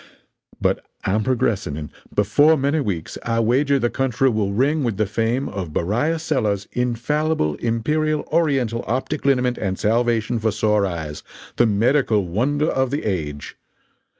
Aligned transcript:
But 0.59 0.83
I'm 1.03 1.23
progressing, 1.23 1.77
and 1.77 1.91
before 2.11 2.57
many 2.57 2.79
weeks 2.79 3.19
I 3.21 3.39
wager 3.39 3.77
the 3.77 3.91
country 3.91 4.29
will 4.29 4.51
ring 4.51 4.83
with 4.83 4.97
the 4.97 5.05
fame 5.05 5.47
of 5.47 5.73
Beriah 5.73 6.17
Sellers' 6.17 6.67
Infallible 6.71 7.53
Imperial 7.57 8.27
Oriental 8.33 8.83
Optic 8.87 9.25
Liniment 9.27 9.59
and 9.59 9.77
Salvation 9.77 10.39
for 10.39 10.49
Sore 10.51 10.87
Eyes 10.87 11.21
the 11.57 11.67
Medical 11.67 12.25
Wonder 12.25 12.67
of 12.71 12.89
the 12.89 13.03
Age! 13.05 13.57